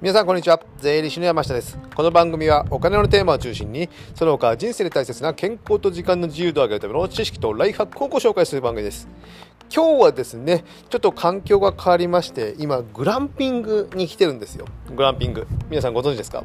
[0.00, 0.60] 皆さんこんにちは。
[0.76, 1.76] 税理士の山下です。
[1.92, 9.08] この番組はお金のテーマを中心にその他人生で大切な健康と時間の自由度を上げるための知識とライフハックをご紹介する番組です。
[9.74, 14.66] 今日はですねちょっと環境が変わりまして今グランピングに来てるんですよ。
[14.94, 15.48] グランピング。
[15.68, 16.44] 皆さんご存知ですか？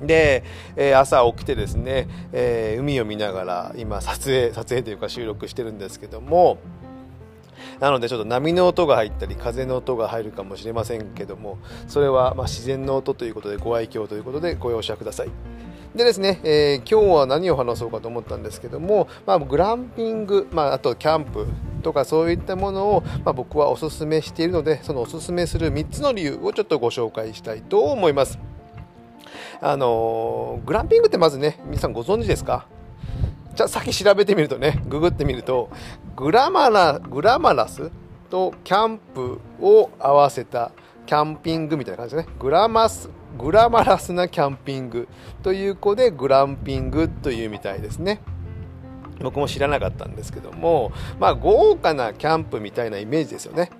[0.00, 0.42] で、
[0.74, 6.58] えー、朝起きてですね、えー、海を見ながら今撮影撮影というか収録してるんですけども
[7.80, 15.30] なのでちょっと波の音が入ったり風の音が入るかもしれませんけどもそれはま自然の音ということでご愛嬌ということでご容赦ください。
[15.94, 21.46] でですね、えー、今日は何を話そうかと思ったんですけども、まあ、グランピング、まあ、あとキャンプ
[21.82, 28.38] とかそういったものを、まあ、僕はおすすめしているのでそのおすすめする3つの理由をちょっとご紹介したいと思います。
[29.60, 32.66] あのー、グランピングってまずね皆さんご存知ですか？
[33.54, 35.70] じゃあ先調べてみるとねググってみると
[36.18, 37.92] グラマラグラマラス
[38.28, 40.72] とキャンプを合わせた
[41.06, 42.34] キャンピングみたいな感じですね。
[42.40, 45.06] グラマスグラマラスなキャンピング
[45.44, 48.20] という子でグランピングというみたいですね。
[49.20, 53.70] 僕も知らなかったんですけどもまあ豪華なキャンプみたいなイメージですよね。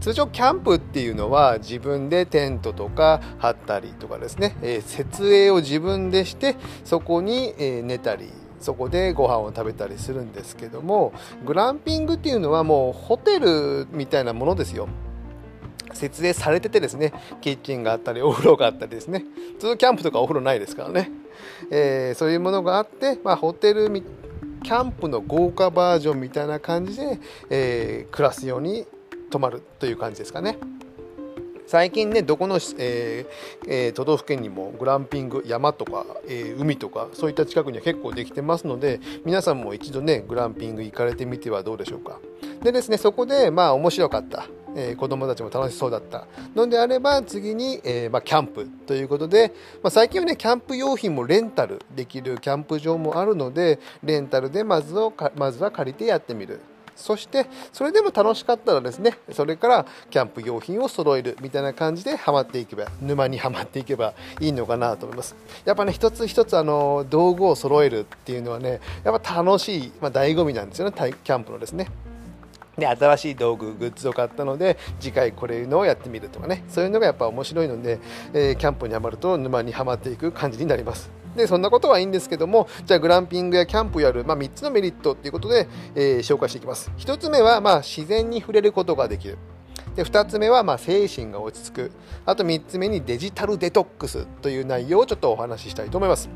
[0.00, 11.12] 通常キャンプっていうのは自分でテントとか張ったりとかですね、えー、設営を自分でしてそこに、えー、寝たりそこでご飯を食べたりするんですけども
[11.44, 14.88] グランピングっていうのはもうホテルみたいなものですよ。
[15.94, 19.24] 設営されててですねキッチンがあったりお風呂があったりですね。
[19.54, 21.10] 普通キャンプとかお風呂ないですからね、
[21.70, 23.88] えー、そういうものがあって、まあ、ホテル
[24.62, 27.18] キャンプの豪華バージョンみたいな感じで、
[27.50, 28.86] えー、暮らすように
[29.30, 30.58] 泊まるという感じですかね。
[31.68, 33.26] 最近ねどこの、えー
[33.68, 42.20] えー、都道府県にもグランピング山とか、えー、海とかそういった近くには結構できてますので皆さんも一度ねグランピング行かれてみてはどうでしょうか。
[42.62, 56.60] でですねそこでまあ面白かったえー、子供たちも楽しそうだったのであれば次に、えー、まあ、キャンプということで、まあ、最近はねキャンプ用品もレンタルできるキャンプ場もあるのでレンタルでまずをまずは借りてやってみる。
[56.98, 65.36] そしてそれでも楽しかったらですねそれからキャンプ用品を揃えるみたいな感じでハマっていけば沼にはまっていけばいいのかなと思います。
[65.64, 71.88] やっぱね一つ一つあの道具を揃えるっていうのはねやっぱ楽しい、まあ、醍醐味なんですよねキャンプのですね。
[72.76, 77.98] で新しい道具グッズを買ったので次回これのをやってみるとかねそういうのがやっぱ面白いので、
[78.32, 81.17] えー、キャンプにはまると沼にはまっていく感じになります。
[81.38, 86.92] でそんなことはいいんですけどもじゃあグランピングやキャンプやる、まあ、3つのメリットということで、えー、紹介していきます。
[86.98, 89.38] 1つ目は、まあ、自然に触れることができる。
[89.96, 91.92] で2つ目はま精神が落ち着く。
[92.26, 96.28] あと3つ目にデジタルデトックスという内容をちょっとお話ししたいと思います。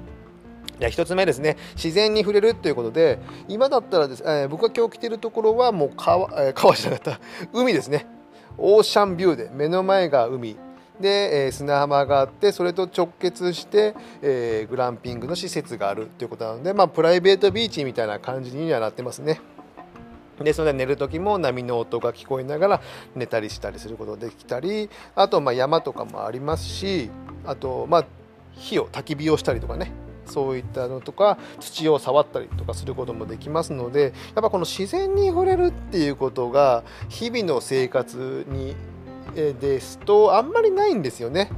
[0.79, 1.57] じゃ1つ目ですね。
[1.77, 7.21] 自然に触れるということで今だったらです、えー、僕が今日来てるところはもう川,、えー、川じゃなかった。
[7.53, 8.07] 海ですね。
[8.59, 10.57] オーシャンビューで目の前が海。
[11.01, 19.41] で、えー、砂浜があってそれと直結して、えー、グランピングの施設があるということなので、まあ、プライベートビーチみたいな感じにはなってますね。
[20.41, 22.83] ですので寝る時も波の音が聞こえながら
[23.15, 27.11] 寝たりしたりすることができたりあとま山とかもありますし
[27.45, 28.07] あとまあ
[28.53, 29.93] 火を焚き火をしたりとかね
[30.27, 38.77] そういったのとか土を触ったりとかすることもできますのでやっぱこの自然に触れるっていうことが日々の生活に
[39.35, 41.51] ですとあんまりないんですよね。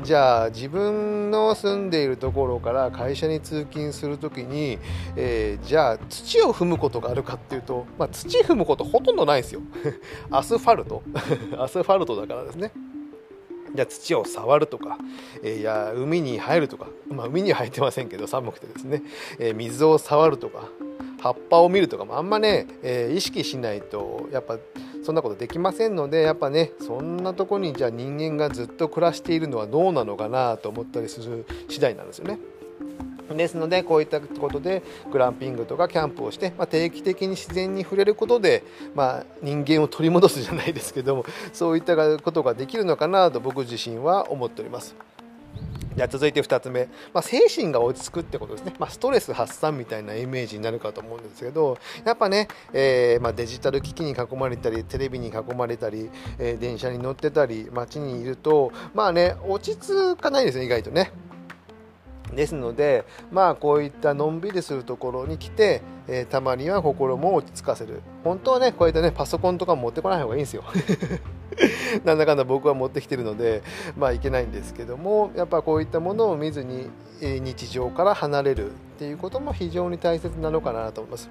[0.00, 4.78] じゃあ自分の住んでいるところから会社に通勤する時に、
[5.16, 9.62] えー、じゃあ土を踏むことがあるかっていうと、まあ、土踏むことほとんどないですよ。
[10.30, 11.02] アスファルト。
[11.58, 12.72] アスファルトだからですね。
[13.74, 14.98] じゃあ土を触るとか、
[15.42, 19.02] えー、いや海に入るとか、まあ、海には入ってませんけど寒くてですね、
[19.38, 20.68] えー、水を触るとか
[21.26, 24.58] 葉っぱを見るとかもあんまね、えー、意識しないとやっぱ
[25.04, 32.38] そんなことできませんのでやっぱねそんなとこにじゃあ人間がずっと暮らしているのはどうなのかなと思ったりする次第なんですよね。
[33.34, 38.62] ですのでこういったことでグランピングとかキャンプをして、まあ、定期的に自然に触れることで、
[38.94, 44.94] まあ、人間を取り戻すじゃないですけどもそういったことができるのかなと僕自身は思っております。
[45.96, 61.12] じゃ続いて2つ目、まあ、精神が落ち着くってことですね、まあ、ストレス発散みたいなイメージになるかと思うんですけどやっぱね、えー、まあ、デジタル機器に囲まれたりテレビに囲まれたり、えー、電車に乗ってたり街にいるとまあね落ち着かないですね意外とね。
[62.34, 68.02] ですので、まあ、こういったのんびりするところに来て、えー、たまには心も落ち着かせる。
[68.24, 70.64] 本当はねこういったねパソコンとか持ってこない方がいいんですよ。
[72.04, 73.62] なんだかんだ僕は持ってきてるので
[73.96, 76.90] まあいけないんですけどもやっぱこういったものを見ずに、
[77.20, 81.30] 日常から離れるっていうことも非常に大切なのかなと思います。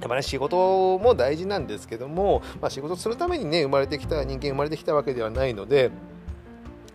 [0.00, 5.90] やっぱね仕事も大事なんですけども、まあ、仕事するためにね生まれてきた人間生まれてきたわけではないので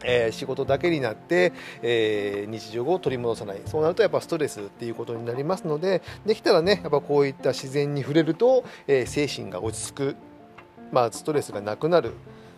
[0.03, 3.61] えー、仕事だけになって、えー、日常を取り戻さない。
[3.65, 10.15] そうなるとやっぱストレスっていうことになりますのでできたらねやっぱこういった自然に触れると、えー、精神が落ち着く、
[10.91, 12.13] まあ、ストレスがなくなる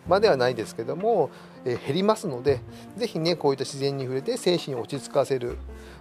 [0.07, 1.29] まではないですけども、
[1.63, 2.59] え減りますので
[2.97, 5.57] ぜひねこういった自然に触れて精神を落ち着かせる、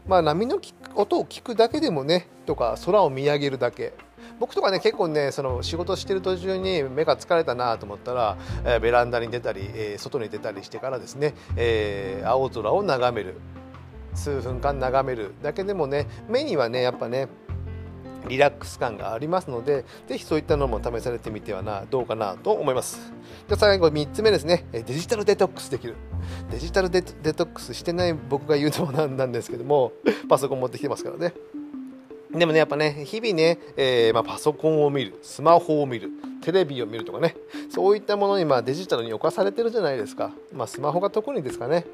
[0.06, 0.58] まあ、波の
[0.94, 3.92] 音を聞くだけでもねとか空を見上げるだけ。
[4.38, 13.34] 僕とかね結構ねその仕事してる途中に目が疲れたなと思ったら、えー、ベランダに出たり、えー、外に出たりしてからですね、えー、青空を眺める。
[14.14, 17.28] 数分間眺めるだけでもね目にはねやっぱね
[18.28, 23.12] リラックス感がありますので、ぜひそういったのも試されてみてはな、どうかなと思います。
[23.48, 25.96] じゃ最後3つ目ですね、デジタルデトックスできる。
[26.50, 29.92] デジタルデトックスしてない僕が言うのもなんなんですけども、
[30.28, 31.34] パソコン持ってきてますからね。
[32.32, 36.10] でもね、やっぱね、日々ね、えー、まあ、パソコンを見る、スマホを見る、
[36.42, 37.34] テレビを見るとかね、
[37.70, 40.30] そういったものにまあデジタルに侵されてるじゃないですか。
[40.52, 41.86] まあ、スマホが特にですかね。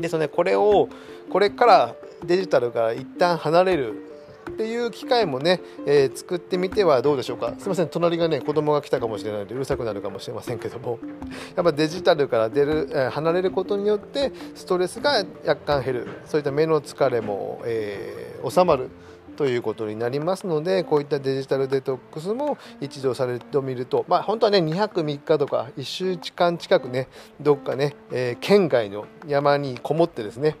[0.00, 0.88] で、そのね、これを、
[1.30, 1.94] これから
[2.24, 4.07] デジタルから一旦離れる
[4.48, 7.54] っていう機会もね、えー、作ってみてはどうでしょうか。
[7.58, 10.98] すいません隣がね子供が来たかもしれないのでうるさくなるかもしれませんけども。
[11.56, 16.08] やっぱデジタルから出る、え、離れることによってストレスが若干減る。
[16.24, 18.90] そういった目の疲れも、えー、収まる。
[19.38, 27.06] ということになりますのでこういったデジタルデトックスも一度されてみるとまあ本当はね2泊3日とか1週間近くね
[27.40, 30.56] どっかね、えー、県外の山にこもってですね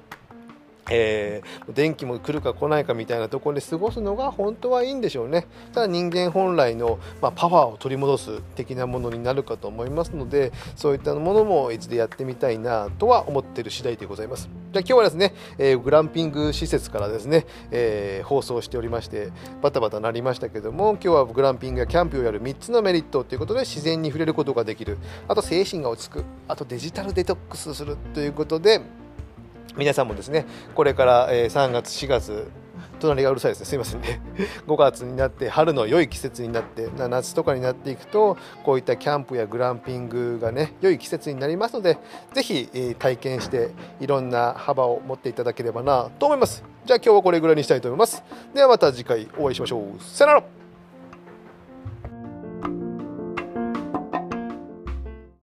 [0.90, 5.46] えー、電気も来るか来ないかみたいなところで過ごすのが本当はいいんでしょうね。
[5.72, 14.48] ただ人間本来の、まあ、パワーを取り戻す的なものになるかと思いますのでそういったものもいつでやってみたいなとは思ってる次第でございます。
[14.72, 19.30] じゃあ今日はですね、えー、グランピング施設からですね、えー、放送しておりまして
[19.62, 24.98] バタバタなりましたけども今日はグランピングやキャンプをやる3つのメリットということで自然に触れることができる。
[25.26, 26.24] あと精神が落ち着く。
[26.46, 28.80] あとデジタルデトックスするということで
[29.76, 32.50] 皆さんもですねこれから、え3月4月
[32.98, 33.66] 隣がうるさいですね。
[33.66, 34.20] すいませんね。
[34.66, 41.98] 5月になって春の良い季節になって夏とかになっていくとこういったキャンプやグランピングがね良い季節になりますので
[42.34, 43.70] ぜひ、え体験して
[44.00, 46.62] いろんな幅を持っていただければなと思います。
[46.84, 48.22] じゃあ今日はこれぐらいにしたいと思います。
[48.54, 50.02] ではまた次回お会いしましょう。
[50.02, 50.67] さよなら。